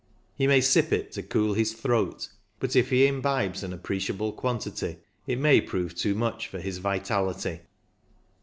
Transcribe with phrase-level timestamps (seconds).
[0.33, 2.27] He may sip it to cool his throat,
[2.59, 7.59] but if he imbibes an appreciable quantity, it may prove too much for his vitality.